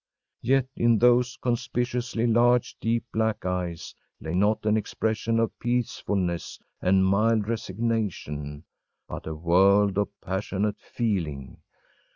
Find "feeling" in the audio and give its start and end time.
10.81-11.57